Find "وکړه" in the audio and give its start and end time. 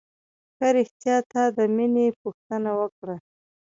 2.79-3.15